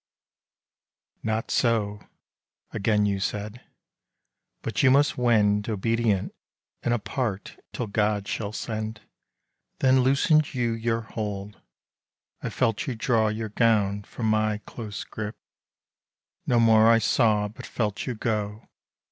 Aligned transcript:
"Not 1.31 1.51
so," 1.51 2.01
again 2.71 3.05
you 3.05 3.19
said," 3.19 3.61
but 4.63 4.81
you 4.81 4.89
must 4.89 5.15
wend 5.15 5.69
Obedient 5.69 6.33
and 6.81 6.91
apart 6.91 7.59
till 7.71 7.85
God 7.85 8.27
shall 8.27 8.51
send." 8.51 9.01
Then 9.77 9.99
loosened 9.99 10.55
you 10.55 10.71
your 10.73 11.01
hold, 11.01 11.61
I 12.41 12.49
felt 12.49 12.87
you 12.87 12.95
draw 12.95 13.27
Your 13.27 13.49
gown 13.49 14.01
from 14.01 14.25
my 14.25 14.57
close 14.65 15.03
grip; 15.03 15.37
no 16.47 16.59
more 16.59 16.89
I 16.89 16.97
saw 16.97 17.47
But 17.47 17.67
felt 17.67 18.07
you 18.07 18.15
go. 18.15 18.67